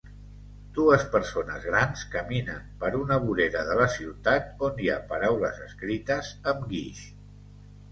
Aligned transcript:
Dues 0.77 1.03
persones 1.15 1.67
grans 1.71 2.05
caminen 2.15 2.63
per 2.85 2.91
una 3.01 3.19
vorera 3.27 3.63
de 3.69 3.77
la 3.81 3.87
ciutat 3.97 4.67
on 4.71 4.83
hi 4.87 4.91
ha 4.93 4.99
paraules 5.15 5.63
escrites 5.69 6.35
amb 6.55 6.69
guix. 6.75 7.07